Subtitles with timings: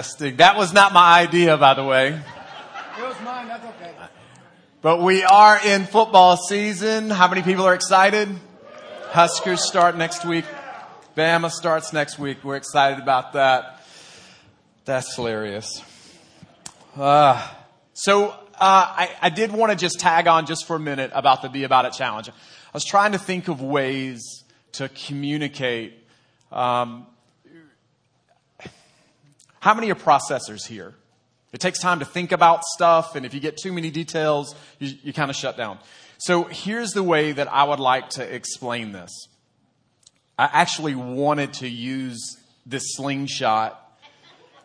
[0.00, 0.36] Testing.
[0.36, 2.06] That was not my idea, by the way.
[2.08, 3.92] It was mine, that's okay.
[4.80, 7.10] But we are in football season.
[7.10, 8.30] How many people are excited?
[9.08, 10.46] Huskers start next week.
[11.18, 12.42] Bama starts next week.
[12.42, 13.84] We're excited about that.
[14.86, 15.82] That's hilarious.
[16.96, 17.46] Uh,
[17.92, 21.42] so uh, I, I did want to just tag on just for a minute about
[21.42, 22.30] the Be About It challenge.
[22.30, 22.32] I
[22.72, 25.92] was trying to think of ways to communicate.
[26.50, 27.06] Um,
[29.60, 30.94] how many are processors here?
[31.52, 34.94] It takes time to think about stuff, and if you get too many details, you,
[35.02, 35.78] you kind of shut down.
[36.18, 39.10] So here's the way that I would like to explain this.
[40.38, 43.76] I actually wanted to use this slingshot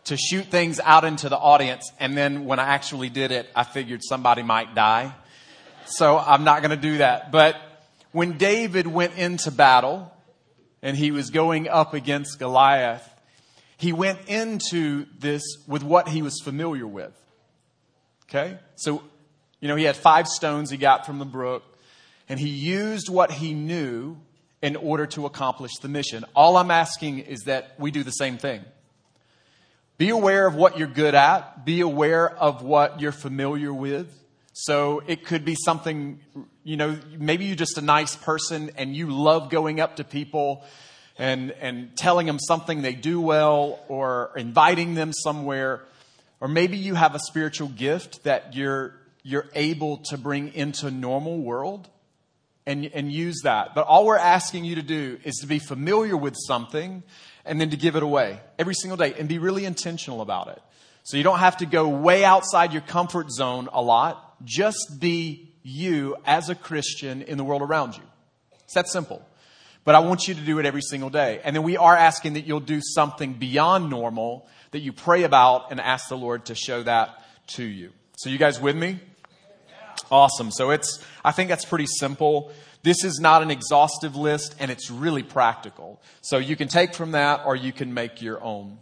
[0.06, 3.64] to shoot things out into the audience, and then when I actually did it, I
[3.64, 5.14] figured somebody might die.
[5.88, 7.32] So I'm not going to do that.
[7.32, 7.58] But
[8.12, 10.12] when David went into battle
[10.82, 13.08] and he was going up against Goliath,
[13.86, 17.14] he went into this with what he was familiar with.
[18.28, 18.58] Okay?
[18.78, 19.04] So,
[19.60, 21.62] you know, he had five stones he got from the brook,
[22.28, 24.18] and he used what he knew
[24.64, 26.26] in order to accomplish the mission.
[26.36, 28.66] All I'm asking is that we do the same thing.
[30.00, 34.12] Be aware of what you're good at, be aware of what you're familiar with.
[34.54, 36.22] So it could be something,
[36.64, 40.66] you know, maybe you're just a nice person and you love going up to people
[41.18, 45.82] and, and telling them something they do well or inviting them somewhere.
[46.42, 48.94] Or maybe you have a spiritual gift that you're,
[49.24, 51.88] you're able to bring into normal world
[52.66, 53.76] and, and use that.
[53.76, 57.04] But all we're asking you to do is to be familiar with something
[57.46, 60.62] and then to give it away every single day and be really intentional about it.
[61.04, 64.44] So you don't have to go way outside your comfort zone a lot.
[64.44, 68.04] Just be you as a Christian in the world around you.
[68.64, 69.24] It's that simple.
[69.86, 71.40] But I want you to do it every single day.
[71.44, 75.72] And then we are asking that you'll do something beyond normal that you pray about
[75.72, 77.92] and ask the Lord to show that to you.
[78.18, 79.00] So you guys with me?
[80.12, 80.52] Awesome.
[80.52, 82.52] So it's, I think that's pretty simple.
[82.82, 86.02] This is not an exhaustive list and it's really practical.
[86.22, 88.80] So you can take from that or you can make your own.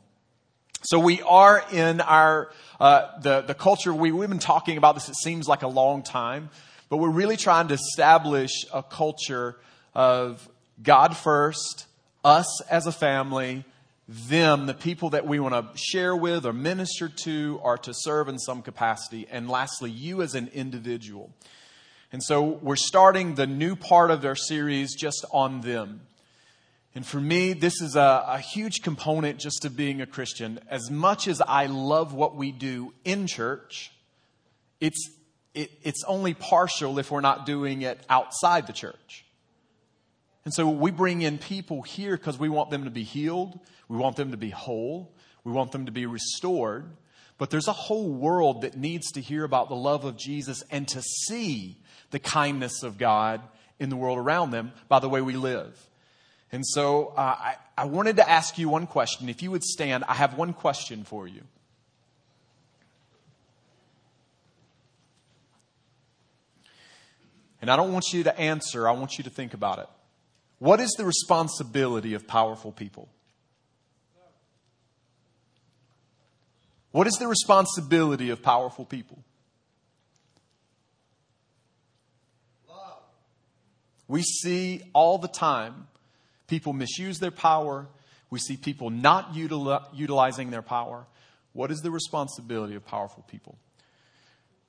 [0.83, 5.07] So we are in our, uh, the, the culture, we, we've been talking about this,
[5.07, 6.49] it seems like a long time,
[6.89, 9.57] but we're really trying to establish a culture
[9.95, 10.47] of
[10.81, 11.85] God first,
[12.23, 13.65] us as a family,
[14.07, 18.27] them, the people that we want to share with or minister to or to serve
[18.27, 21.31] in some capacity, and lastly, you as an individual.
[22.11, 26.01] And so we're starting the new part of our series just on them.
[26.95, 30.59] And for me, this is a, a, huge component just to being a Christian.
[30.69, 33.91] As much as I love what we do in church,
[34.79, 35.09] it's,
[35.55, 39.25] it, it's only partial if we're not doing it outside the church.
[40.45, 43.59] And so we bring in people here because we want them to be healed.
[43.87, 45.13] We want them to be whole.
[45.43, 46.85] We want them to be restored.
[47.37, 50.87] But there's a whole world that needs to hear about the love of Jesus and
[50.89, 51.77] to see
[52.11, 53.41] the kindness of God
[53.79, 55.89] in the world around them by the way we live.
[56.51, 59.29] And so uh, I, I wanted to ask you one question.
[59.29, 61.41] If you would stand, I have one question for you.
[67.59, 69.87] And I don't want you to answer, I want you to think about it.
[70.63, 73.09] What is the responsibility of powerful people?
[76.91, 79.25] What is the responsibility of powerful people?
[82.69, 83.01] Love.
[84.07, 85.89] We see all the time
[86.47, 87.89] people misuse their power.
[88.29, 91.07] We see people not util- utilizing their power.
[91.51, 93.57] What is the responsibility of powerful people?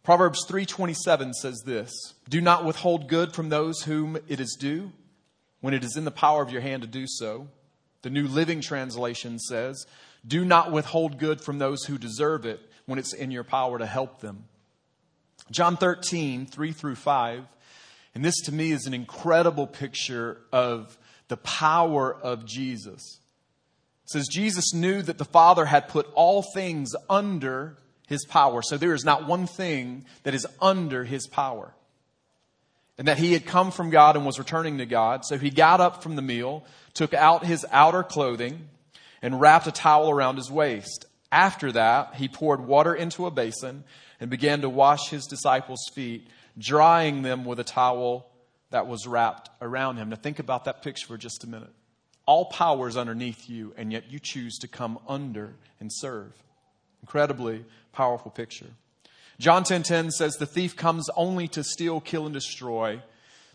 [0.03, 1.93] Proverbs 3:27 says this,
[2.29, 4.91] "Do not withhold good from those whom it is due."
[5.65, 7.49] When it is in the power of your hand to do so.
[8.03, 9.87] The New Living Translation says,
[10.27, 13.87] Do not withhold good from those who deserve it when it's in your power to
[13.87, 14.45] help them.
[15.51, 17.45] John 13, 3 through 5.
[18.15, 23.21] And this to me is an incredible picture of the power of Jesus.
[24.05, 28.61] It says, Jesus knew that the Father had put all things under his power.
[28.61, 31.75] So there is not one thing that is under his power
[32.99, 35.25] and that he had come from God and was returning to God.
[35.25, 38.69] So he got up from the meal, took out his outer clothing,
[39.21, 41.07] and wrapped a towel around his waist.
[41.33, 43.85] After that, he poured water into a basin
[44.21, 48.31] and began to wash his disciples' feet, drying them with a towel
[48.71, 50.11] that was wrapped around him.
[50.11, 51.73] Now think about that picture for just a minute.
[52.27, 56.33] All power is underneath you, and yet you choose to come under and serve.
[57.03, 58.71] Incredibly powerful picture.
[59.39, 63.03] John 10:10 10, 10 says the thief comes only to steal, kill and destroy,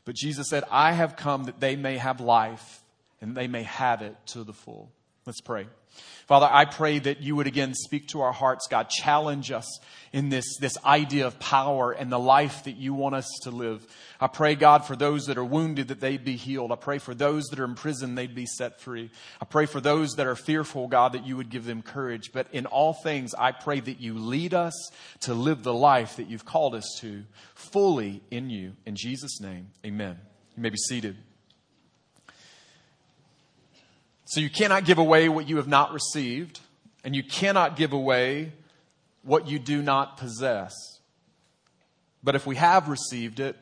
[0.06, 2.84] but Jesus said, "I have come that they may have life
[3.22, 4.92] and they may have it to the full."
[5.26, 5.68] Let's pray.
[6.28, 8.90] Father, I pray that you would again speak to our hearts, God.
[8.90, 9.80] Challenge us
[10.14, 13.86] in this, this idea of power and the life that you want us to live.
[14.22, 16.72] I pray, God, for those that are wounded that they'd be healed.
[16.72, 19.10] I pray for those that are in prison they'd be set free.
[19.42, 22.32] I pray for those that are fearful, God, that you would give them courage.
[22.32, 26.30] But in all things, I pray that you lead us to live the life that
[26.30, 27.24] you've called us to
[27.56, 28.74] fully in you.
[28.86, 30.20] In Jesus' name, amen.
[30.56, 31.18] You may be seated.
[34.30, 36.60] So you cannot give away what you have not received,
[37.04, 38.52] and you cannot give away
[39.24, 40.76] what you do not possess.
[42.24, 43.56] But if we have received it,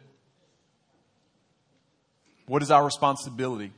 [2.48, 3.72] what is our responsibility?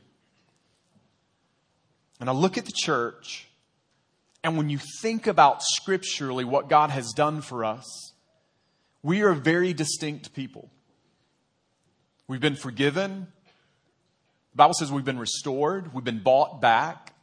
[2.18, 3.46] And I look at the church,
[4.42, 8.14] and when you think about scripturally what God has done for us,
[9.00, 10.68] we are a very distinct people.
[12.26, 13.28] We've been forgiven,
[14.52, 17.14] the Bible says we've been restored, we've been bought back.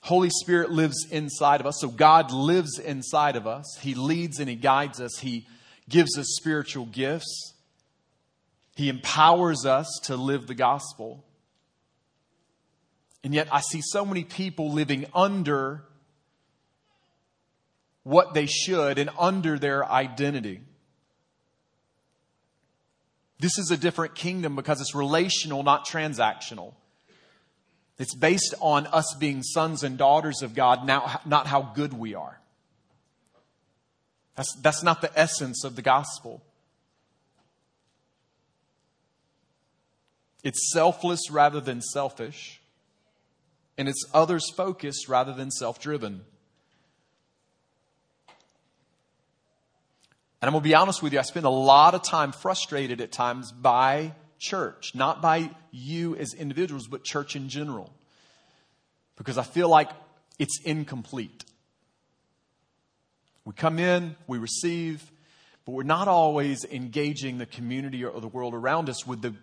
[0.00, 3.78] Holy Spirit lives inside of us, so God lives inside of us.
[3.80, 5.18] He leads and He guides us.
[5.18, 5.46] He
[5.88, 7.54] gives us spiritual gifts.
[8.76, 11.24] He empowers us to live the gospel.
[13.22, 15.84] And yet, I see so many people living under
[18.02, 20.60] what they should and under their identity.
[23.40, 26.74] This is a different kingdom because it's relational, not transactional.
[27.98, 32.14] It's based on us being sons and daughters of God, now, not how good we
[32.14, 32.40] are.
[34.36, 36.42] That's, that's not the essence of the gospel.
[40.42, 42.60] It's selfless rather than selfish,
[43.78, 46.22] and it's others focused rather than self driven.
[50.44, 53.00] And I'm going to be honest with you, I spend a lot of time frustrated
[53.00, 57.90] at times by church, not by you as individuals, but church in general.
[59.16, 59.88] Because I feel like
[60.38, 61.46] it's incomplete.
[63.46, 65.10] We come in, we receive,
[65.64, 69.34] but we're not always engaging the community or the world around us with the,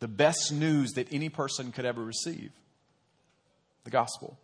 [0.00, 2.50] the best news that any person could ever receive
[3.84, 4.38] the gospel.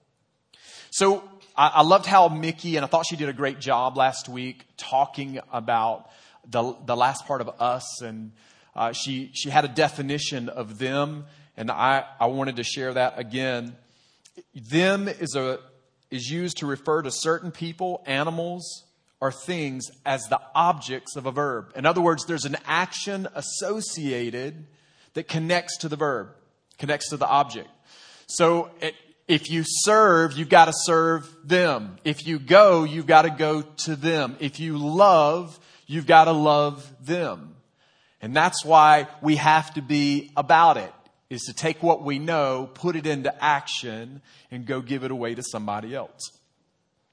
[0.89, 4.29] So I, I loved how Mickey, and I thought she did a great job last
[4.29, 6.11] week talking about
[6.49, 8.03] the, the last part of us.
[8.03, 8.33] And
[8.75, 11.25] uh, she, she had a definition of them,
[11.57, 13.77] and I, I wanted to share that again.
[14.55, 15.61] Them is, a,
[16.11, 18.85] is used to refer to certain people, animals,
[19.19, 21.73] or things as the objects of a verb.
[21.75, 24.67] In other words, there's an action associated
[25.15, 26.29] that connects to the verb,
[26.79, 27.69] connects to the object.
[28.27, 28.95] So it,
[29.29, 31.97] if you serve, you've got to serve them.
[32.05, 34.37] If you go, you've got to go to them.
[34.39, 37.57] If you love, you've got to love them.
[38.23, 40.93] And that's why we have to be about it,
[41.29, 45.35] is to take what we know, put it into action, and go give it away
[45.35, 46.31] to somebody else.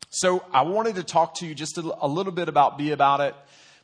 [0.10, 3.36] So I wanted to talk to you just a, little bit about Be About It,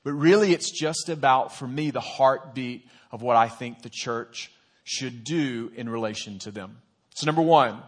[0.03, 4.51] but really it's just about, for me, the heartbeat of what I think the church
[4.83, 6.77] should do in relation to them.
[7.15, 7.81] So number one,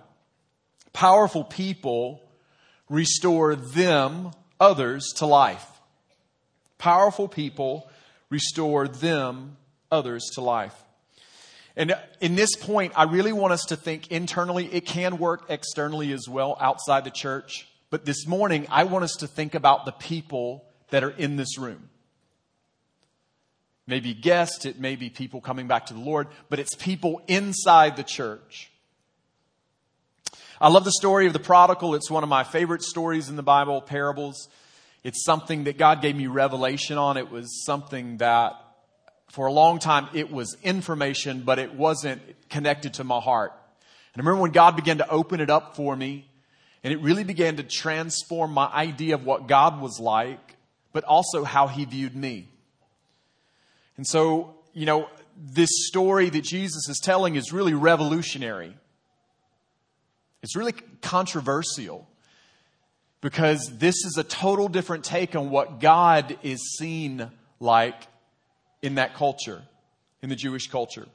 [0.93, 2.21] Powerful people
[2.89, 5.65] restore them, others, to life.
[6.77, 7.89] Powerful people
[8.29, 9.57] restore them,
[9.91, 10.75] others, to life.
[11.75, 14.65] And in this point, I really want us to think internally.
[14.73, 17.67] It can work externally as well outside the church.
[17.89, 21.57] But this morning, I want us to think about the people that are in this
[21.57, 21.89] room.
[23.87, 27.97] Maybe guests, it may be people coming back to the Lord, but it's people inside
[27.97, 28.70] the church.
[30.63, 31.95] I love the story of the prodigal.
[31.95, 34.47] It's one of my favorite stories in the Bible, parables.
[35.03, 37.17] It's something that God gave me revelation on.
[37.17, 38.53] It was something that
[39.31, 43.53] for a long time it was information, but it wasn't connected to my heart.
[44.13, 46.29] And I remember when God began to open it up for me,
[46.83, 50.57] and it really began to transform my idea of what God was like,
[50.93, 52.49] but also how he viewed me.
[53.97, 58.75] And so, you know, this story that Jesus is telling is really revolutionary.
[60.43, 62.07] It's really controversial
[63.21, 67.29] because this is a total different take on what God is seen
[67.59, 68.07] like
[68.81, 69.61] in that culture,
[70.21, 71.07] in the Jewish culture.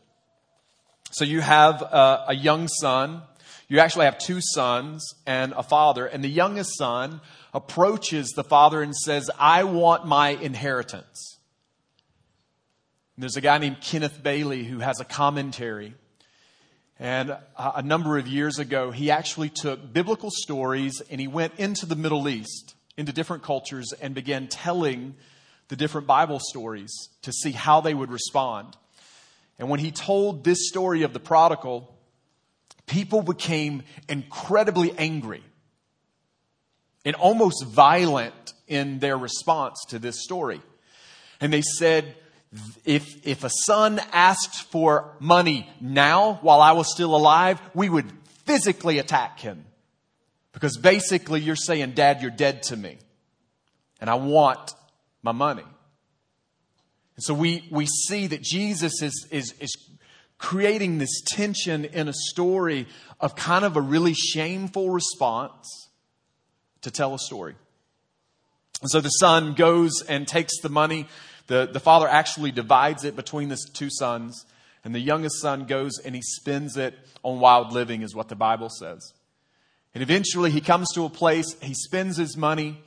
[1.11, 3.23] So you have a, a, young son.
[3.69, 6.07] You actually have two sons and a father.
[6.07, 7.21] And the youngest son
[7.53, 11.39] approaches the father and says, I want my inheritance.
[13.17, 15.95] And there's a guy named Kenneth Bailey who has a commentary
[16.99, 21.85] and a number of years ago, he actually took biblical stories and he went into
[21.85, 25.15] the Middle East, into different cultures, and began telling
[25.69, 26.91] the different Bible stories
[27.23, 28.77] to see how they would respond.
[29.59, 31.95] And when he told this story of the prodigal,
[32.87, 35.43] people became incredibly angry
[37.05, 40.63] and almost violent in their response to this story.
[41.41, 42.17] And they said,
[42.85, 48.11] if, if a son asked for money now while I was still alive, we would
[48.45, 49.65] physically attack him.
[50.53, 52.99] Because basically you're saying, Dad, you're dead to me.
[54.01, 54.75] And I want
[55.23, 55.65] my money.
[57.17, 59.77] And so we, we see that Jesus is, is, is
[60.39, 62.87] creating this tension in a story
[63.21, 65.91] of kind of a really shameful response
[66.83, 67.55] to tell a story.
[68.83, 71.09] And so the son goes and takes the money.
[71.47, 74.45] The, the father actually divides it between the two sons.
[74.85, 78.37] And the youngest son goes and he spends it on wild living, is what the
[78.37, 79.13] Bible says.
[79.95, 82.79] And eventually he comes to a place, he spends his money,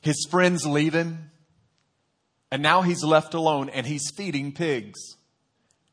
[0.00, 1.30] his friends leave him,
[2.50, 4.98] and now he's left alone and he's feeding pigs.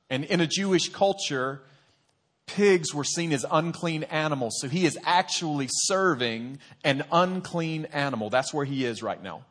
[0.10, 1.62] And in a Jewish culture,
[2.46, 4.58] pigs were seen as unclean animals.
[4.62, 8.30] So he is actually serving an unclean animal.
[8.30, 9.46] That's where he is right now.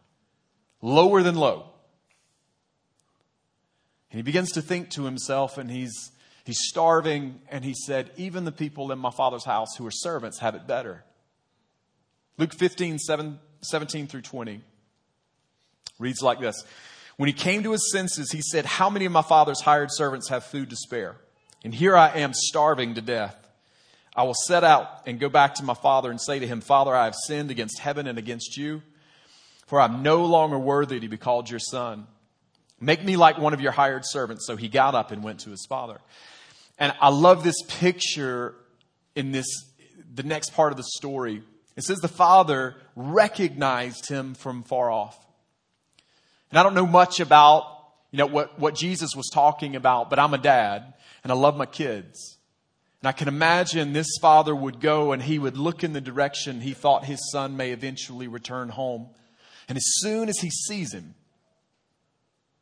[0.82, 1.70] Lower than low.
[4.10, 6.12] And he begins to think to himself and he's,
[6.44, 10.38] he's starving and he said, even the people in my father's house who are servants
[10.38, 11.04] have it better.
[12.38, 14.62] Luke 15, 7, 17 through 20
[15.98, 16.64] reads like this.
[17.16, 20.28] When he came to his senses, he said, how many of my father's hired servants
[20.28, 21.16] have food to spare?
[21.64, 23.36] And here I am starving to death.
[24.14, 26.94] I will set out and go back to my father and say to him, Father,
[26.94, 28.82] I have sinned against heaven and against you,
[29.66, 32.06] for I'm no longer worthy to be called your son.
[32.80, 34.46] Make me like one of your hired servants.
[34.46, 35.98] So he got up and went to his father.
[36.78, 38.54] And I love this picture
[39.16, 39.46] in this,
[40.14, 41.42] the next part of the story.
[41.76, 45.18] It says the father recognized him from far off.
[46.50, 47.64] And I don't know much about,
[48.10, 51.56] you know, what, what Jesus was talking about, but I'm a dad and I love
[51.56, 52.38] my kids.
[53.00, 56.60] And I can imagine this father would go and he would look in the direction
[56.60, 59.08] he thought his son may eventually return home.
[59.68, 61.14] And as soon as he sees him,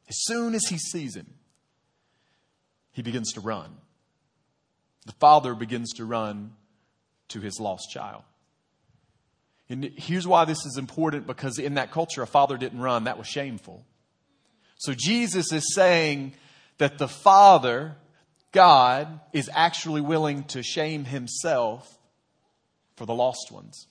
[0.09, 1.27] as soon as he sees him,
[2.93, 3.71] he begins to run.
[5.05, 6.53] The father begins to run
[7.29, 8.23] to his lost child.
[9.69, 13.05] And here's why this is important because in that culture, a father didn't run.
[13.05, 13.85] That was shameful.
[14.79, 16.35] So Jesus is saying
[16.79, 17.97] that the father,
[18.53, 21.99] God, is actually willing to shame himself
[22.97, 23.89] for the lost ones.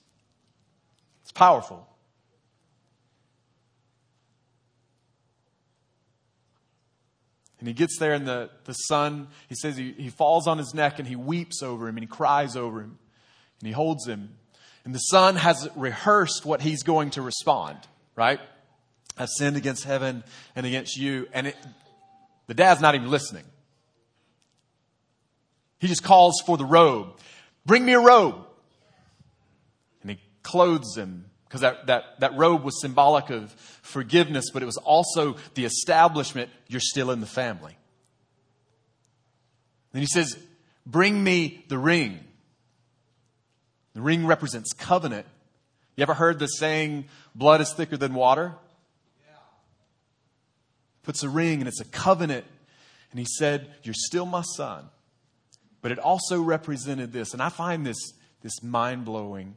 [1.22, 1.86] It's powerful.
[7.58, 10.74] And he gets there, and the, the son, he says he, he falls on his
[10.74, 12.98] neck and he weeps over him and he cries over him
[13.60, 14.36] and he holds him.
[14.84, 17.78] And the son has rehearsed what he's going to respond,
[18.14, 18.40] right?
[19.18, 20.22] I've sinned against heaven
[20.54, 21.26] and against you.
[21.32, 21.56] And it,
[22.46, 23.44] the dad's not even listening.
[25.78, 27.18] He just calls for the robe.
[27.64, 28.36] Bring me a robe.
[30.02, 33.54] And he clothes him because that, that, that robe was symbolic of
[33.86, 37.76] forgiveness, but it was also the establishment you're still in the family.
[39.92, 40.36] Then he says,
[40.84, 42.20] Bring me the ring.
[43.94, 45.26] The ring represents covenant.
[45.96, 48.54] You ever heard the saying, blood is thicker than water?
[49.26, 49.36] Yeah.
[51.02, 52.44] Puts a ring and it's a covenant.
[53.10, 54.84] And he said, You're still my son.
[55.80, 58.12] But it also represented this, and I find this,
[58.42, 59.56] this mind blowing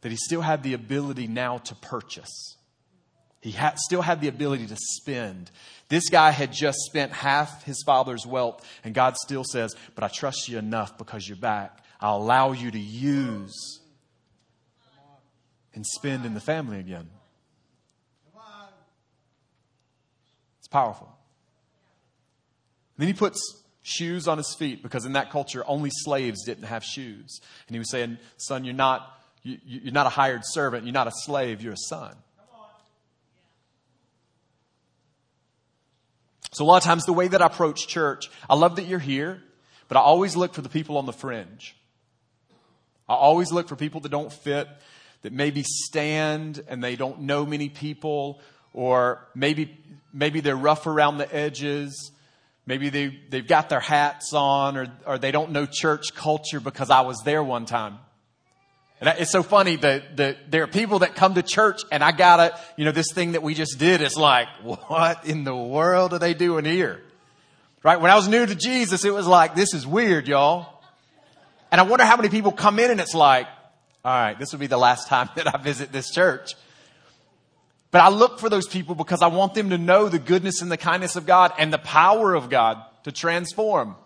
[0.00, 2.56] that he still had the ability now to purchase.
[3.40, 5.50] He had, still had the ability to spend.
[5.88, 10.08] This guy had just spent half his father's wealth, and God still says, But I
[10.08, 11.84] trust you enough because you're back.
[12.00, 13.80] I'll allow you to use
[15.74, 17.08] and spend in the family again.
[20.58, 21.06] It's powerful.
[22.96, 23.40] And then he puts
[23.82, 27.40] shoes on his feet because in that culture only slaves didn't have shoes.
[27.66, 30.84] And he was saying, Son, you're not you, you're not a hired servant.
[30.84, 31.62] You're not a slave.
[31.62, 32.14] You're a son.
[36.50, 38.98] So, a lot of times, the way that I approach church, I love that you're
[38.98, 39.42] here,
[39.88, 41.76] but I always look for the people on the fringe.
[43.08, 44.68] I always look for people that don't fit,
[45.22, 48.40] that maybe stand and they don't know many people,
[48.72, 49.78] or maybe,
[50.12, 52.12] maybe they're rough around the edges.
[52.66, 56.90] Maybe they, they've got their hats on, or, or they don't know church culture because
[56.90, 57.98] I was there one time.
[59.00, 62.10] And it's so funny that, that there are people that come to church and I
[62.10, 65.54] got it, you know, this thing that we just did is like, what in the
[65.54, 67.02] world are they doing here?
[67.84, 68.00] Right?
[68.00, 70.82] When I was new to Jesus, it was like, this is weird, y'all.
[71.70, 73.46] And I wonder how many people come in and it's like,
[74.04, 76.54] all right, this will be the last time that I visit this church.
[77.90, 80.70] But I look for those people because I want them to know the goodness and
[80.70, 83.96] the kindness of God and the power of God to transform.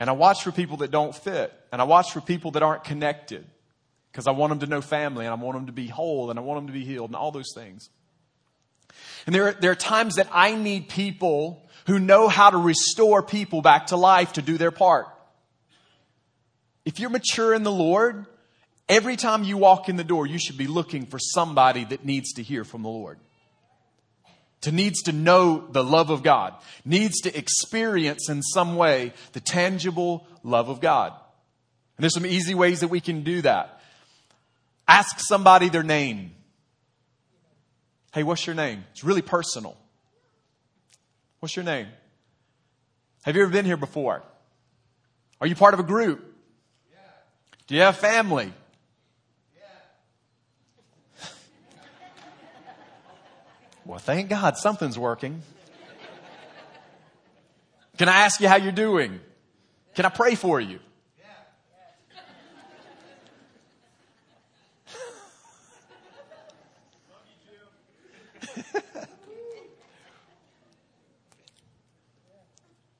[0.00, 1.52] And I watch for people that don't fit.
[1.72, 3.44] And I watch for people that aren't connected.
[4.12, 6.38] Because I want them to know family and I want them to be whole and
[6.38, 7.90] I want them to be healed and all those things.
[9.26, 13.62] And there, there are times that I need people who know how to restore people
[13.62, 15.06] back to life to do their part.
[16.84, 18.26] If you're mature in the Lord,
[18.88, 22.32] every time you walk in the door, you should be looking for somebody that needs
[22.34, 23.18] to hear from the Lord.
[24.62, 26.52] To needs to know the love of God,
[26.84, 31.12] needs to experience in some way the tangible love of God.
[31.96, 33.80] And there's some easy ways that we can do that.
[34.88, 36.32] Ask somebody their name.
[38.12, 38.84] Hey, what's your name?
[38.92, 39.76] It's really personal.
[41.40, 41.86] What's your name?
[43.22, 44.22] Have you ever been here before?
[45.40, 46.24] Are you part of a group?
[47.68, 48.52] Do you have family?
[53.88, 55.40] Well, thank God something's working.
[57.96, 59.18] Can I ask you how you're doing?
[59.94, 60.78] Can I pray for you?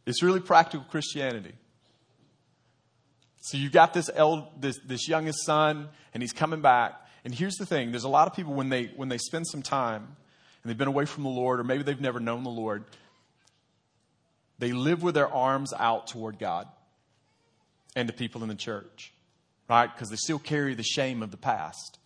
[0.07, 1.53] It's really practical Christianity.
[3.43, 6.95] So you've got this, eld, this, this youngest son, and he's coming back.
[7.27, 9.61] And here's the thing there's a lot of people when they, when they spend some
[9.61, 10.17] time
[10.69, 12.85] and they've been away from the Lord, or maybe they've never known the Lord,
[14.59, 16.69] they live with their arms out toward God
[17.97, 19.11] and the people in the church,
[19.67, 19.87] right?
[19.87, 21.99] Because they still carry the shame of the past.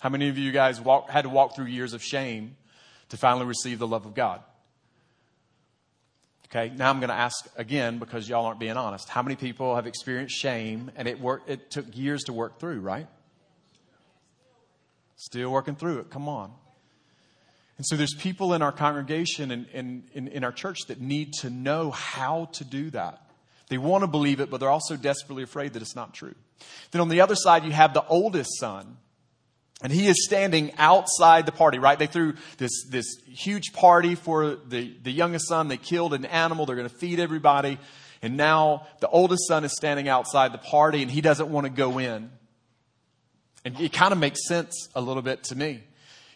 [0.00, 2.56] How many of you guys walk, had to walk through years of shame
[3.10, 4.42] to finally receive the love of God?
[6.48, 9.08] Okay, now I'm going to ask again because y'all aren't being honest.
[9.08, 12.80] How many people have experienced shame and it worked, it took years to work through,
[12.80, 13.06] right?
[15.14, 16.10] Still working through it.
[16.10, 16.52] Come on.
[17.78, 21.32] And so there's people in our congregation and in, in, in our church that need
[21.40, 23.20] to know how to do that.
[23.68, 26.34] They want to believe it, but they're also desperately afraid that it's not true.
[26.90, 28.98] Then on the other side, you have the oldest son
[29.82, 31.98] and he is standing outside the party, right?
[31.98, 35.66] They threw this, this huge party for the, the youngest son.
[35.66, 36.66] They killed an animal.
[36.66, 37.78] They're going to feed everybody.
[38.22, 41.72] And now the oldest son is standing outside the party and he doesn't want to
[41.72, 42.30] go in.
[43.64, 45.82] And it kind of makes sense a little bit to me.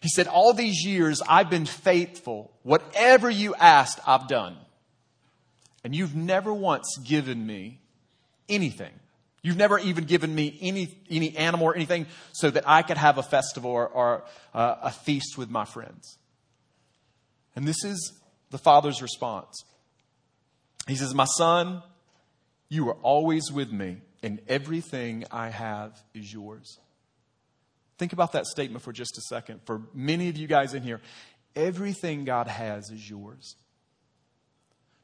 [0.06, 2.52] He said, All these years I've been faithful.
[2.62, 4.56] Whatever you asked, I've done.
[5.82, 7.80] And you've never once given me
[8.48, 8.92] anything.
[9.42, 13.18] You've never even given me any, any animal or anything so that I could have
[13.18, 16.18] a festival or, or uh, a feast with my friends.
[17.56, 18.12] And this is
[18.50, 19.64] the father's response.
[20.86, 21.82] He says, My son,
[22.68, 26.78] you are always with me, and everything I have is yours.
[27.98, 29.60] Think about that statement for just a second.
[29.64, 31.00] For many of you guys in here,
[31.54, 33.56] everything God has is yours.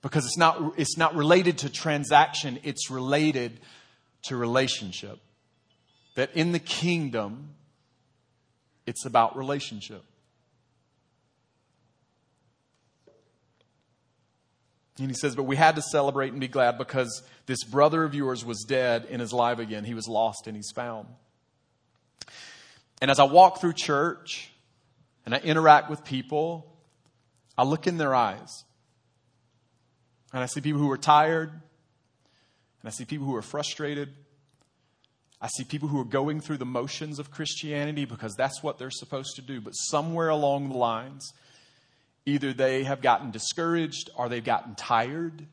[0.03, 3.61] Because it's not, it's not related to transaction, it's related
[4.25, 5.19] to relationship.
[6.17, 7.55] That in the kingdom,
[8.87, 10.05] it's about relationship.
[14.99, 18.15] And he says, But we had to celebrate and be glad because this brother of
[18.15, 19.85] yours was dead and is alive again.
[19.85, 21.09] He was lost and he's found.
[23.03, 24.53] And as I walk through church
[25.27, 26.73] and I interact with people,
[27.59, 28.63] I look in their eyes.
[30.33, 31.61] And I see people who are tired, and
[32.85, 34.11] I see people who are frustrated.
[35.41, 38.89] I see people who are going through the motions of Christianity because that's what they're
[38.93, 39.61] supposed to do.
[39.61, 41.33] But somewhere along the lines,
[42.25, 45.49] either they have gotten discouraged or they've gotten tired.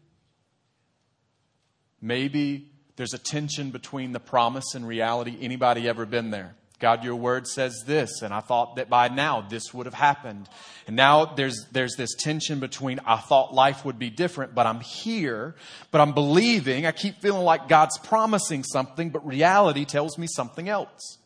[1.99, 5.35] Maybe there's a tension between the promise and reality.
[5.41, 6.53] Anybody ever been there?
[6.79, 10.47] God, your word says this, and I thought that by now this would have happened.
[10.87, 14.79] And now there's, there's this tension between I thought life would be different, but I'm
[14.79, 15.55] here,
[15.91, 16.85] but I'm believing.
[16.85, 21.17] I keep feeling like God's promising something, but reality tells me something else.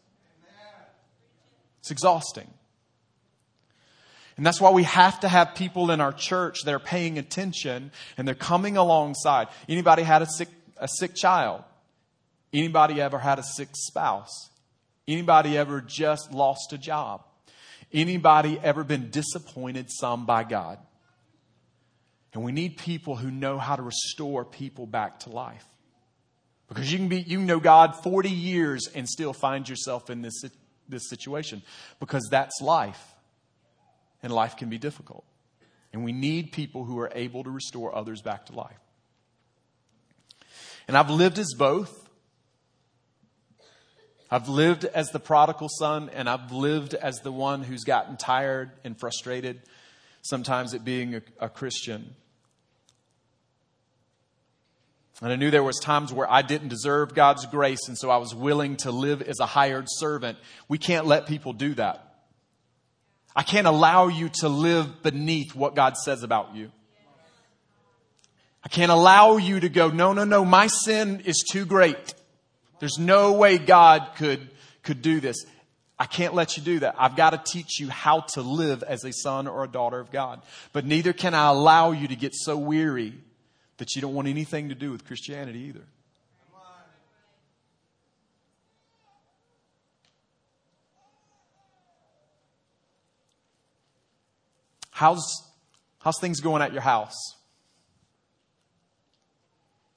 [1.82, 2.50] It's exhausting.
[4.36, 7.92] And that's why we have to have people in our church that are paying attention
[8.18, 9.50] and they're coming alongside.
[9.70, 11.63] Anybody had a sick, a sick child?
[12.52, 14.50] Anybody ever had a sick spouse?
[15.08, 17.24] Anybody ever just lost a job?
[17.92, 20.80] Anybody ever been disappointed some by God?
[22.34, 25.66] And we need people who know how to restore people back to life.
[26.68, 30.42] Because you can be, you know God 40 years and still find yourself in this,
[30.89, 31.62] this situation.
[32.00, 33.02] Because that's life.
[34.24, 35.26] And life can be difficult.
[35.92, 38.80] And we need people who are able to restore others back to life.
[40.88, 42.03] And I've lived as both.
[44.34, 48.72] I've lived as the prodigal son, and I've lived as the one who's gotten tired
[48.84, 49.62] and frustrated,
[50.24, 52.15] sometimes at being a, a Christian.
[55.22, 58.17] And I knew there was times where I didn't deserve God's grace, and so I
[58.17, 60.39] was willing to live as a hired servant.
[60.67, 62.15] We can't let people do that.
[63.36, 66.72] I can't allow you to live beneath what God says about you.
[68.63, 72.15] I can't allow you to go, no, no, no, my sin is too great.
[72.80, 74.50] There's no way God could,
[74.84, 75.46] could do this.
[75.98, 76.96] I can't let you do that.
[76.98, 80.12] I've got to teach you how to live as a son or a daughter of
[80.12, 80.42] God.
[80.74, 83.14] But neither can I allow you to get so weary
[83.78, 85.84] that you don't want anything to do with Christianity either.
[94.92, 95.44] How's,
[96.00, 97.36] how's things going at your house?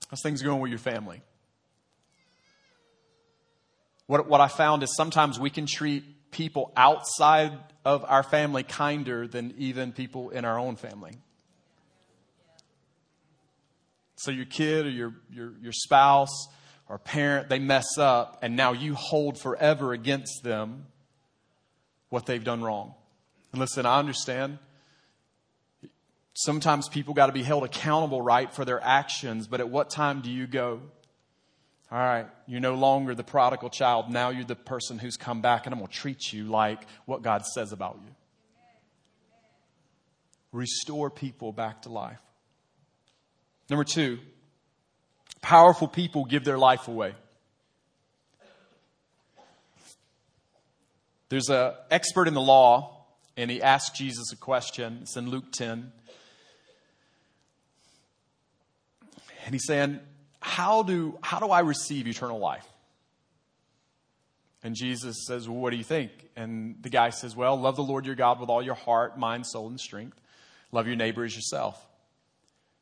[0.08, 1.20] How's things going with your family?
[4.06, 7.52] What, what I found is sometimes we can treat people outside
[7.84, 11.12] of our family kinder than even people in our own family.
[14.16, 16.48] So your kid or your, your, your spouse
[16.88, 20.86] or parent, they mess up, and now you hold forever against them
[22.08, 22.94] what they've done wrong.
[23.52, 24.58] And listen, I understand.
[26.34, 30.20] Sometimes people got to be held accountable, right, for their actions, but at what time
[30.20, 30.80] do you go,
[31.90, 34.10] all right, you're no longer the prodigal child.
[34.10, 37.22] Now you're the person who's come back, and I'm going to treat you like what
[37.22, 38.10] God says about you.
[40.50, 42.18] Restore people back to life.
[43.70, 44.18] Number two,
[45.40, 47.14] powerful people give their life away.
[51.28, 55.00] There's an expert in the law, and he asked Jesus a question.
[55.02, 55.92] It's in Luke 10.
[59.44, 60.00] And he's saying,
[60.46, 62.64] how do, how do I receive eternal life?
[64.62, 66.12] And Jesus says, Well, what do you think?
[66.36, 69.44] And the guy says, Well, love the Lord your God with all your heart, mind,
[69.44, 70.20] soul, and strength.
[70.70, 71.84] Love your neighbor as yourself.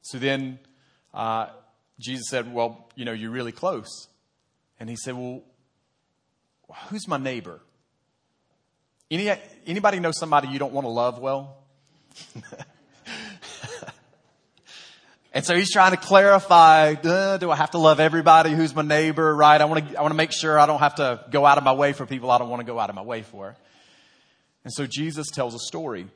[0.03, 0.59] So then
[1.14, 1.46] uh,
[1.98, 4.09] Jesus said, Well, you know, you're really close.
[4.79, 5.42] And he said, Well,
[6.90, 7.61] who's my neighbor?
[9.11, 9.33] Any,
[9.66, 11.64] anybody know somebody you don't want to love well?
[15.34, 19.34] And so he's trying to clarify, do I have to love everybody who's my neighbor,
[19.34, 19.60] right?
[19.60, 21.64] I want to, I want to make sure I don't have to go out of
[21.64, 23.56] my way for people I don't want to go out of my way for.
[24.62, 26.06] And so Jesus tells a story.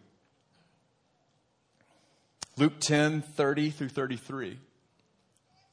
[2.56, 4.50] Luke 10, 30 through 33.
[4.50, 4.58] It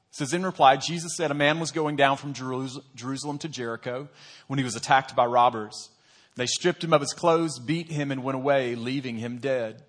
[0.10, 4.10] says, in reply, Jesus said, a man was going down from Jerusalem to Jericho
[4.48, 5.92] when he was attacked by robbers.
[6.36, 9.84] They stripped him of his clothes, beat him, and went away, leaving him dead.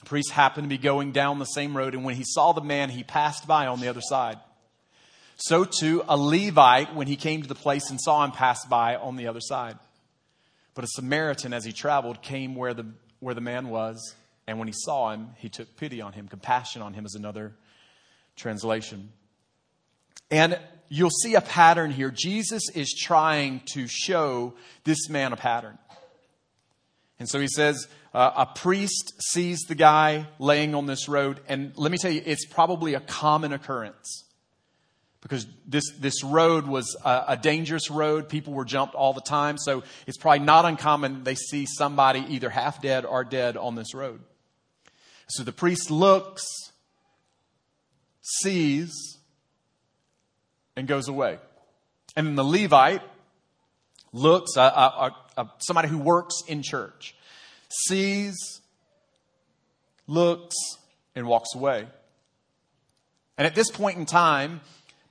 [0.00, 2.62] The priest happened to be going down the same road, and when he saw the
[2.62, 4.38] man, he passed by on the other side.
[5.36, 8.96] So too, a Levite, when he came to the place and saw him, passed by
[8.96, 9.78] on the other side.
[10.74, 12.86] But a Samaritan, as he traveled, came where the,
[13.20, 14.14] where the man was,
[14.46, 16.28] and when he saw him, he took pity on him.
[16.28, 17.54] Compassion on him is another
[18.36, 19.12] translation.
[20.30, 20.58] And
[20.88, 22.10] you'll see a pattern here.
[22.10, 25.78] Jesus is trying to show this man a pattern.
[27.20, 31.72] And so he says, uh, a priest sees the guy laying on this road, and
[31.76, 34.24] let me tell you, it's probably a common occurrence
[35.20, 38.28] because this, this road was a, a, dangerous road.
[38.28, 39.58] People were jumped all the time.
[39.58, 43.94] So it's probably not uncommon they see somebody either half dead or dead on this
[43.94, 44.22] road.
[45.28, 46.42] So the priest looks,
[48.22, 49.18] sees,
[50.74, 51.38] and goes away.
[52.16, 53.02] And then the Levite
[54.12, 57.14] looks, uh, uh, uh, somebody who works in church
[57.68, 58.60] sees,
[60.06, 60.56] looks,
[61.14, 61.86] and walks away.
[63.38, 64.60] And at this point in time,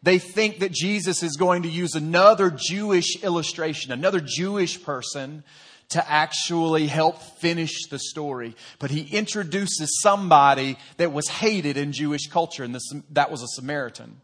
[0.04, 5.44] they think that Jesus is going to use another Jewish illustration, another Jewish person
[5.90, 8.56] to actually help finish the story.
[8.78, 12.78] But he introduces somebody that was hated in Jewish culture, and
[13.12, 14.22] that was a Samaritan.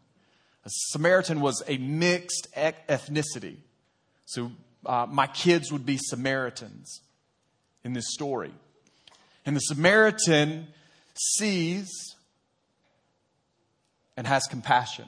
[0.64, 3.56] A Samaritan was a mixed ethnicity.
[4.26, 4.52] So
[4.86, 7.00] uh, my kids would be Samaritans
[7.84, 8.52] in this story.
[9.44, 10.68] And the Samaritan
[11.14, 11.88] sees
[14.16, 15.06] and has compassion.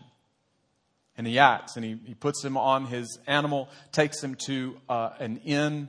[1.17, 5.11] And he acts and he, he puts him on his animal, takes him to uh,
[5.19, 5.88] an inn,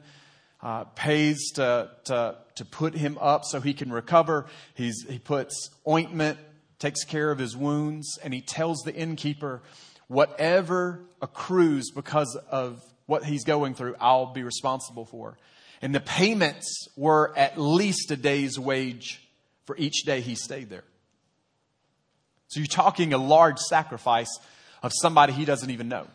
[0.61, 4.47] uh, pays to, to, to put him up so he can recover.
[4.73, 6.39] He's, he puts ointment,
[6.79, 9.61] takes care of his wounds, and he tells the innkeeper,
[10.07, 15.37] whatever accrues because of what he's going through, I'll be responsible for.
[15.81, 19.27] And the payments were at least a day's wage
[19.65, 20.83] for each day he stayed there.
[22.47, 24.29] So you're talking a large sacrifice
[24.83, 26.07] of somebody he doesn't even know.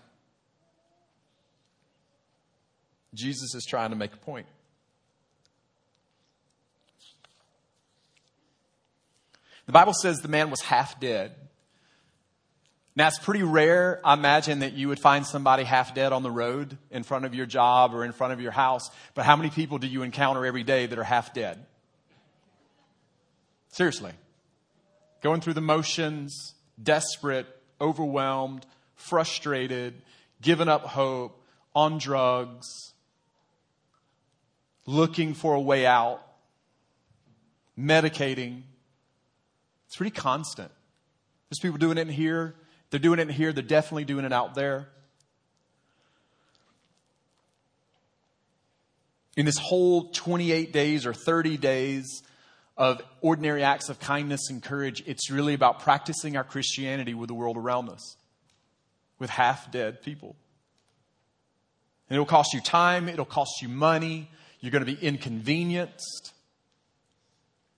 [3.13, 4.47] Jesus is trying to make a point.
[9.67, 11.35] The Bible says the man was half dead.
[12.97, 16.31] Now, it's pretty rare, I imagine, that you would find somebody half dead on the
[16.31, 18.89] road in front of your job or in front of your house.
[19.15, 21.67] But how many people do you encounter every day that are half dead?
[23.69, 24.13] Seriously.
[25.23, 27.49] Going through the motions, desperate,
[27.81, 30.01] overwhelmed, frustrated,
[30.41, 31.41] giving up hope,
[31.75, 32.93] on drugs,
[34.87, 36.21] looking for a way out,
[37.77, 38.63] medicating.
[39.87, 40.71] It's pretty constant.
[41.49, 42.55] There's people doing it in here.
[42.95, 43.53] They're doing it here.
[43.53, 44.87] They're definitely doing it out there.
[49.37, 52.23] In this whole 28 days or 30 days
[52.77, 57.35] of ordinary acts of kindness and courage, it's really about practicing our Christianity with the
[57.35, 58.17] world around us,
[59.19, 60.37] with half dead people.
[62.09, 64.31] And it'll cost you time, it'll cost you money,
[64.61, 66.33] you're going to be inconvenienced.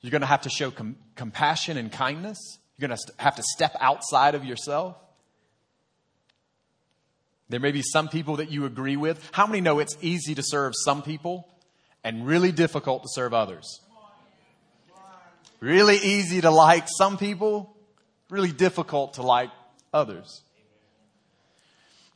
[0.03, 2.59] You're going to have to show com- compassion and kindness.
[2.77, 4.97] You're going to have to step outside of yourself.
[7.49, 9.29] There may be some people that you agree with.
[9.33, 11.49] How many know it's easy to serve some people
[12.03, 13.81] and really difficult to serve others?
[15.61, 17.77] Really easy to like some people,
[18.31, 19.51] really difficult to like
[19.93, 20.43] others.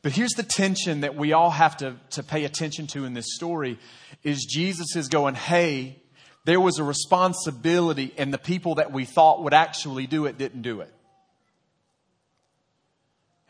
[0.01, 3.35] But here's the tension that we all have to, to pay attention to in this
[3.35, 3.79] story
[4.23, 6.01] is Jesus is going, hey,
[6.43, 10.63] there was a responsibility and the people that we thought would actually do it didn't
[10.63, 10.93] do it.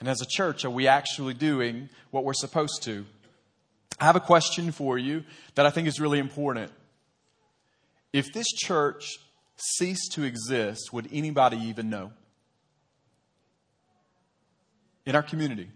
[0.02, 3.06] And as a church, are we actually doing what we're supposed to?
[4.00, 6.72] I have a question for you that I think is really important.
[8.12, 9.20] If this church
[9.58, 12.12] ceased to exist, would anybody even know?
[15.06, 15.70] In our community.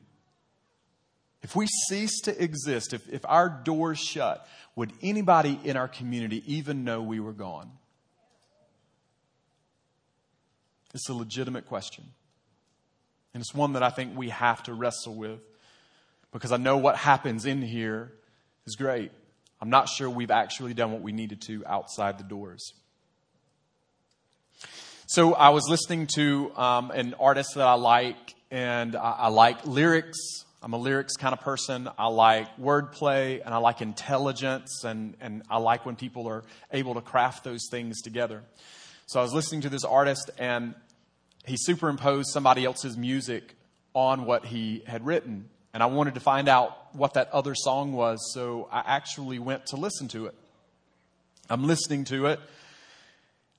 [1.44, 6.42] If we cease to exist, if, if our doors shut, would anybody in our community
[6.52, 7.70] even know we were gone?
[10.96, 12.06] It's a legitimate question.
[13.36, 15.42] And it's one that I think we have to wrestle with
[16.32, 18.14] because I know what happens in here
[18.66, 19.12] is great.
[19.62, 22.72] I'm not sure we've actually done what we needed to outside the doors.
[25.08, 28.16] So I was listening to um, an artist that I like,
[28.52, 31.88] and I, I like lyrics I'm a lyrics kind of person.
[31.96, 36.96] I like wordplay and I like intelligence and, and I like when people are able
[36.96, 38.42] to craft those things together.
[39.06, 40.74] So I was listening to this artist and
[41.48, 43.56] he superimposed somebody else's music
[43.94, 45.50] on what he had written.
[45.74, 49.68] And I wanted to find out what that other song was, so I actually went
[49.68, 50.36] to listen to it.
[51.50, 52.40] I'm listening to it,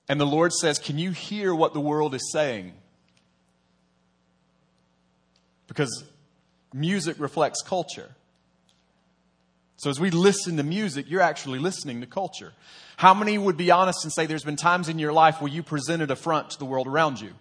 [0.09, 2.73] and the Lord says, Can you hear what the world is saying?
[5.67, 6.03] Because
[6.73, 8.09] music reflects culture.
[9.77, 12.53] So as we listen to music, you're actually listening to culture.
[12.95, 15.61] How many would be honest and say there's been times in your life where you
[15.61, 17.33] presented a front to the world around you?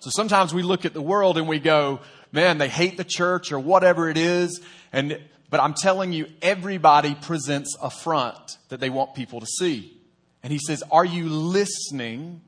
[0.00, 2.00] So sometimes we look at the world and we go,
[2.32, 4.60] man, they hate the church or whatever it is.
[4.92, 9.96] And, but I'm telling you, everybody presents a front that they want people to see.
[10.42, 12.42] And he says, are you listening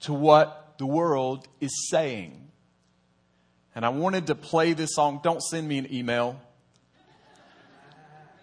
[0.00, 2.48] to what the world is saying?
[3.74, 5.20] And I wanted to play this song.
[5.22, 6.40] Don't send me an email.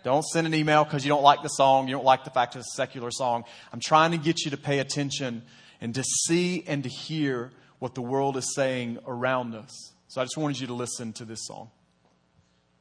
[0.03, 1.87] Don't send an email because you don't like the song.
[1.87, 3.43] You don't like the fact it's a secular song.
[3.73, 5.43] I'm trying to get you to pay attention
[5.81, 9.93] and to see and to hear what the world is saying around us.
[10.07, 11.71] So I just wanted you to listen to this song.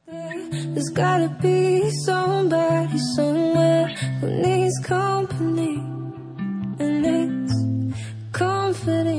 [0.07, 3.87] There's gotta be somebody somewhere
[4.19, 5.75] who needs company.
[6.79, 7.53] And it's
[8.31, 9.18] comforting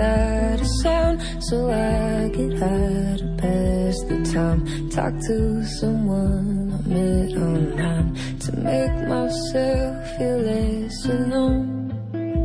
[0.00, 4.60] without a sound, so I get high to pass the time.
[4.90, 11.68] Talk to someone I met online to make myself feel less alone.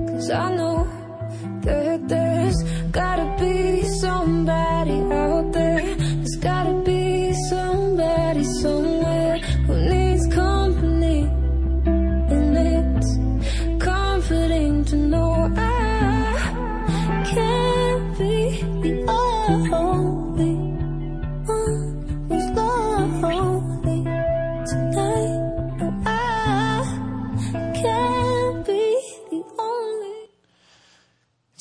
[0.07, 0.64] Cause I know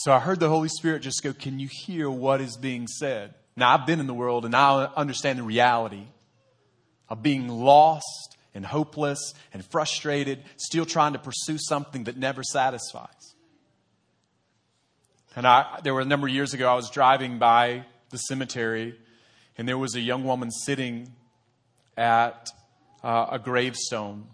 [0.04, 3.32] So I heard the Holy Spirit just go, Can you hear what is being said?
[3.56, 6.04] Now, I've been in the world and I understand the reality
[7.08, 13.34] of being lost and hopeless and frustrated, still trying to pursue something that never satisfies.
[15.34, 18.96] And I, there were a number of years ago, I was driving by the cemetery,
[19.56, 21.14] and there was a young woman sitting
[21.96, 22.50] at
[23.02, 24.26] uh, a gravestone.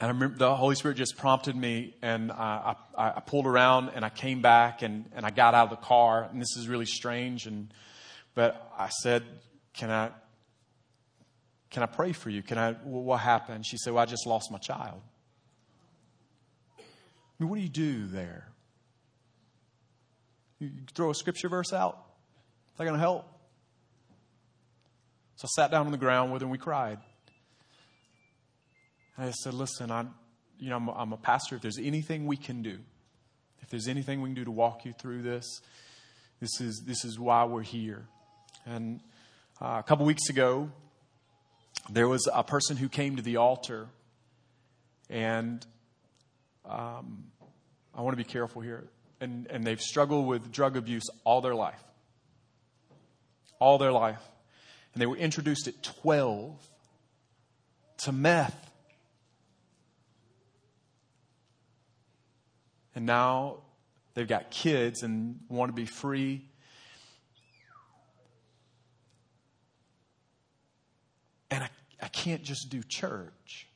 [0.00, 3.90] And I remember the Holy Spirit just prompted me, and I, I, I, pulled around
[3.90, 6.26] and I came back and, and I got out of the car.
[6.32, 7.44] And this is really strange.
[7.44, 7.70] And,
[8.34, 9.24] but I said,
[9.74, 10.10] Can I,
[11.68, 12.42] can I pray for you?
[12.42, 13.66] Can I, what happened?
[13.66, 15.02] She said, Well, I just lost my child.
[16.78, 16.82] I
[17.38, 18.48] mean, what do you do there?
[20.60, 22.02] You throw a scripture verse out?
[22.72, 23.26] Is that going to help?
[25.36, 26.98] So I sat down on the ground with her and we cried.
[29.16, 30.14] And I said, Listen, I'm,
[30.58, 31.56] you know, I'm, I'm a pastor.
[31.56, 32.78] If there's anything we can do,
[33.60, 35.60] if there's anything we can do to walk you through this,
[36.40, 38.06] this is, this is why we're here.
[38.66, 39.00] And
[39.60, 40.70] uh, a couple weeks ago,
[41.90, 43.88] there was a person who came to the altar,
[45.08, 45.64] and
[46.68, 47.24] um,
[47.94, 48.84] I want to be careful here.
[49.20, 51.82] And, and they've struggled with drug abuse all their life.
[53.58, 54.22] All their life.
[54.94, 56.56] And they were introduced at 12
[57.98, 58.69] to meth.
[62.94, 63.58] And now
[64.14, 66.50] they've got kids and want to be free
[71.50, 73.66] And I, I can't just do church.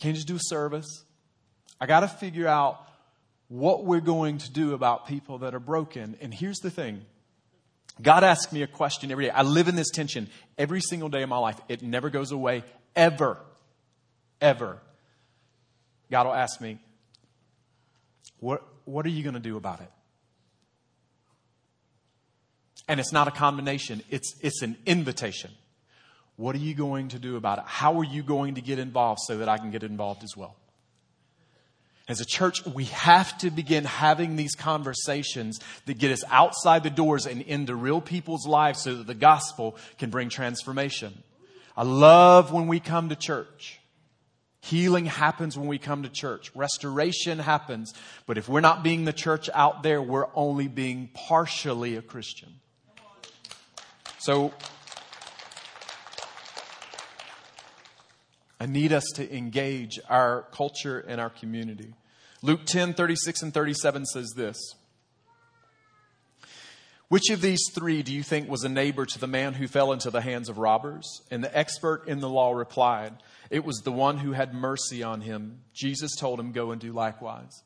[0.00, 1.04] Can't just do service.
[1.80, 2.88] I got to figure out
[3.48, 6.16] what we're going to do about people that are broken.
[6.20, 7.04] And here's the thing
[8.00, 9.30] God asks me a question every day.
[9.30, 11.60] I live in this tension every single day of my life.
[11.68, 12.64] It never goes away,
[12.96, 13.38] ever.
[14.40, 14.80] Ever.
[16.12, 16.78] God will ask me,
[18.38, 19.90] What, what are you going to do about it?
[22.86, 25.50] And it's not a condemnation, it's, it's an invitation.
[26.36, 27.64] What are you going to do about it?
[27.66, 30.56] How are you going to get involved so that I can get involved as well?
[32.08, 36.90] As a church, we have to begin having these conversations that get us outside the
[36.90, 41.22] doors and into real people's lives so that the gospel can bring transformation.
[41.76, 43.78] I love when we come to church.
[44.64, 46.54] Healing happens when we come to church.
[46.54, 47.92] Restoration happens.
[48.26, 52.48] But if we're not being the church out there, we're only being partially a Christian.
[54.18, 54.54] So,
[58.60, 61.94] I need us to engage our culture and our community.
[62.40, 64.76] Luke 10 36 and 37 says this
[67.08, 69.92] Which of these three do you think was a neighbor to the man who fell
[69.92, 71.22] into the hands of robbers?
[71.32, 73.14] And the expert in the law replied,
[73.52, 75.60] It was the one who had mercy on him.
[75.74, 77.62] Jesus told him, Go and do likewise.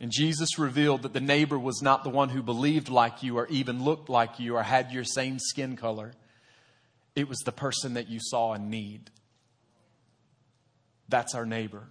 [0.00, 3.46] And Jesus revealed that the neighbor was not the one who believed like you or
[3.46, 6.14] even looked like you or had your same skin color.
[7.14, 9.12] It was the person that you saw in need.
[11.08, 11.84] That's our neighbor.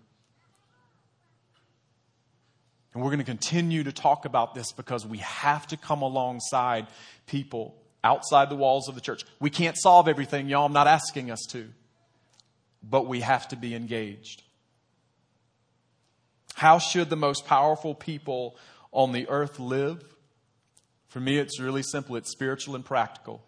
[2.93, 6.88] And we're going to continue to talk about this because we have to come alongside
[7.26, 9.24] people outside the walls of the church.
[9.39, 10.66] We can't solve everything, y'all.
[10.66, 11.70] I'm not asking us to.
[12.84, 14.44] But we have to be engaged.
[16.56, 18.58] How should the most powerful people
[18.92, 20.04] on the earth live?
[21.08, 23.43] For me, it's really simple it's spiritual and practical.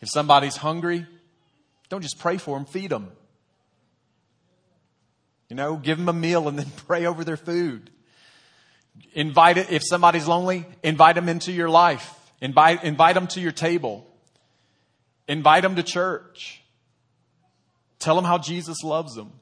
[0.00, 1.06] If somebody's hungry,
[1.88, 3.12] don't just pray for them, feed them.
[5.48, 7.90] You know, give them a meal and then pray over their food.
[9.14, 12.14] Invite it, if somebody's lonely, invite them into your life.
[12.42, 14.04] Invite, invite them to your table.
[15.28, 16.60] Invite them to church.
[18.00, 19.32] Tell them how Jesus loves them.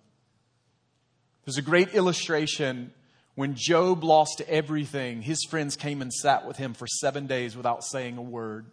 [1.44, 2.92] There's a great illustration
[3.34, 7.82] when Job lost everything, his friends came and sat with him for seven days without
[7.82, 8.66] saying a word.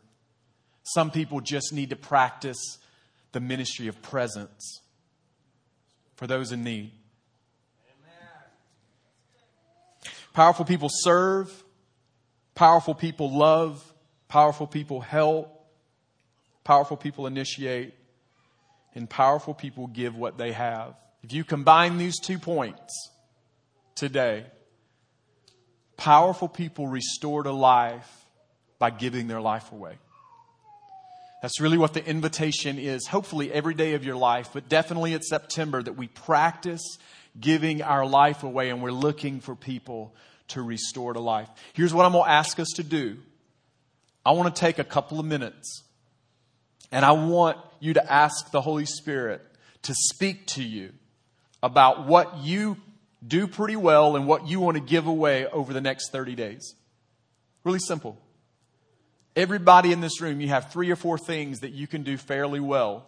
[0.83, 2.77] Some people just need to practice
[3.31, 4.81] the ministry of presence
[6.15, 6.91] for those in need.
[10.33, 11.63] Powerful people serve,
[12.53, 13.86] powerful people love,
[14.27, 15.65] powerful people help,
[16.63, 17.93] powerful people initiate,
[18.95, 20.95] and powerful people give what they have.
[21.23, 23.11] If you combine these two points
[23.95, 24.45] today,
[25.97, 28.07] Powerful people restore to life
[28.77, 29.97] by giving their life away.
[31.41, 35.29] That's really what the invitation is, hopefully every day of your life, but definitely it's
[35.29, 36.97] September that we practice
[37.39, 40.15] giving our life away and we're looking for people
[40.49, 41.49] to restore to life.
[41.73, 43.17] Here's what I'm going to ask us to do
[44.27, 45.83] I want to take a couple of minutes
[46.91, 49.41] and I want you to ask the Holy Spirit
[49.83, 50.91] to speak to you
[51.63, 52.75] about what you
[53.25, 56.75] do pretty well and what you want to give away over the next 30 days.
[57.63, 58.17] Really simple.
[59.33, 62.59] Everybody in this room, you have three or four things that you can do fairly
[62.59, 63.07] well.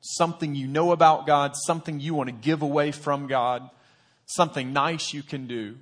[0.00, 3.70] Something you know about God, something you want to give away from God,
[4.26, 5.76] something nice you can do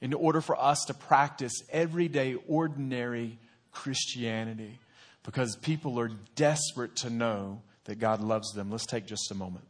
[0.00, 3.38] in order for us to practice everyday, ordinary
[3.72, 4.78] Christianity
[5.22, 8.70] because people are desperate to know that God loves them.
[8.70, 9.64] Let's take just a moment.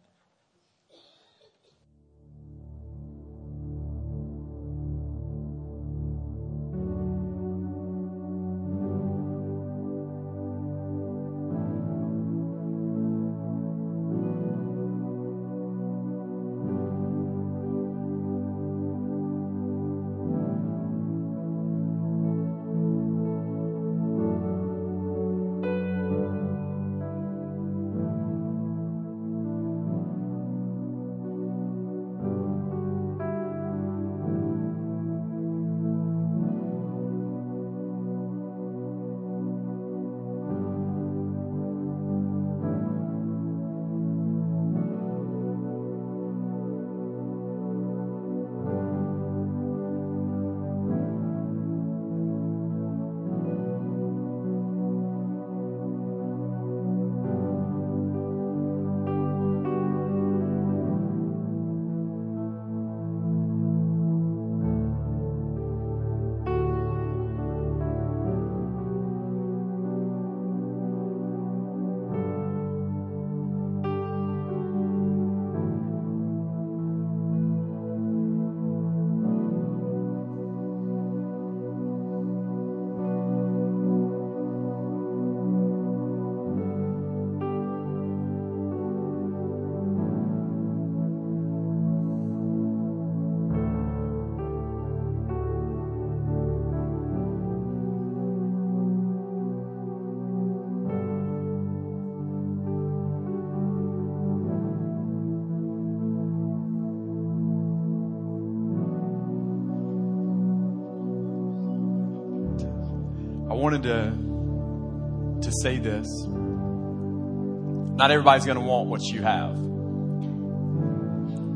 [113.76, 116.06] Wanted to, to say this.
[116.26, 119.56] Not everybody's going to want what you have.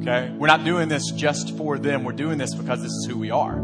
[0.00, 0.34] Okay?
[0.36, 2.04] We're not doing this just for them.
[2.04, 3.58] We're doing this because this is who we are.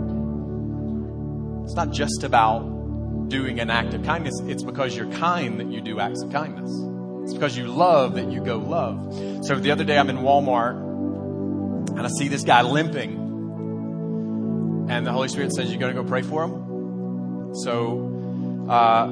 [1.64, 4.40] It's not just about doing an act of kindness.
[4.44, 6.70] It's because you're kind that you do acts of kindness.
[7.24, 9.14] It's because you love that you go love.
[9.46, 10.76] So the other day I'm in Walmart
[11.90, 13.24] and I see this guy limping.
[14.88, 17.54] And the Holy Spirit says, You're going to go pray for him?
[17.54, 18.15] So
[18.68, 19.08] uh,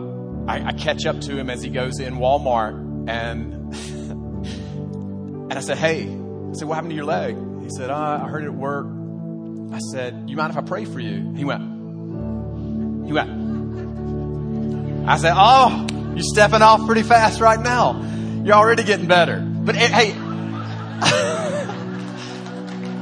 [0.49, 3.55] I, I, catch up to him as he goes in Walmart, and
[5.51, 8.29] and I said, "Hey," I said, "What happened to your leg?" He said, uh, "I
[8.29, 8.87] heard it at work."
[9.73, 11.63] I said, "You mind if I pray for you?" He went.
[13.07, 13.31] He went.
[15.09, 18.03] I said, "Oh, you're stepping off pretty fast right now.
[18.45, 20.15] You're already getting better." But hey,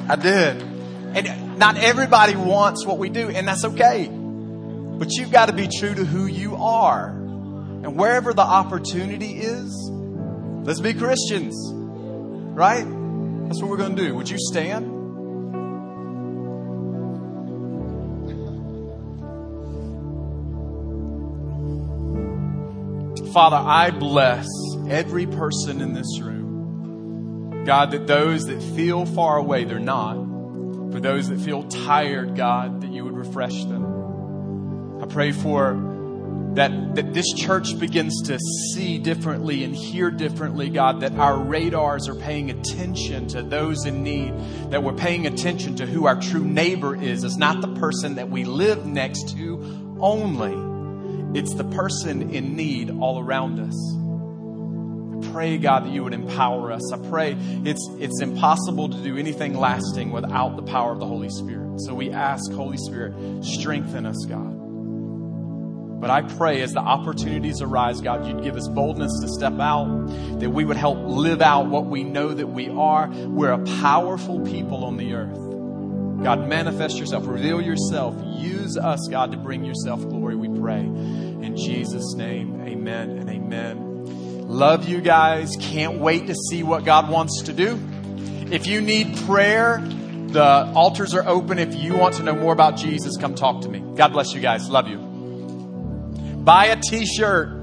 [0.09, 0.63] I did.
[1.15, 4.11] And not everybody wants what we do, and that's okay.
[4.99, 7.09] But you've got to be true to who you are.
[7.09, 9.91] And wherever the opportunity is,
[10.65, 11.55] let's be Christians.
[11.73, 12.85] Right?
[13.47, 14.15] That's what we're going to do.
[14.15, 15.03] Would you stand?
[23.33, 24.47] Father, I bless
[24.91, 27.65] every person in this room.
[27.65, 30.17] God, that those that feel far away, they're not.
[30.93, 33.82] For those that feel tired, God, that you would refresh them.
[35.13, 35.75] Pray for
[36.55, 38.39] that, that this church begins to
[38.73, 44.03] see differently and hear differently, God, that our radars are paying attention to those in
[44.03, 44.35] need,
[44.71, 47.25] that we're paying attention to who our true neighbor is.
[47.25, 52.91] It's not the person that we live next to only, it's the person in need
[52.91, 53.99] all around us
[55.33, 56.93] pray, God, that you would empower us.
[56.93, 61.31] I pray it's, it's impossible to do anything lasting without the power of the Holy
[61.31, 61.81] Spirit.
[61.81, 64.62] So we ask, Holy Spirit, strengthen us, God.
[66.03, 69.87] But I pray as the opportunities arise, God, you'd give us boldness to step out,
[70.41, 73.09] that we would help live out what we know that we are.
[73.09, 75.39] We're a powerful people on the earth.
[76.25, 80.81] God, manifest yourself, reveal yourself, use us, God, to bring yourself glory, we pray.
[80.81, 84.49] In Jesus' name, amen and amen.
[84.49, 85.57] Love you guys.
[85.61, 87.81] Can't wait to see what God wants to do.
[88.51, 91.61] If you need prayer, the altars are open.
[91.61, 93.85] If you want to know more about Jesus, come talk to me.
[93.95, 94.69] God bless you guys.
[94.69, 95.12] Love you.
[96.45, 97.62] Buy a t shirt.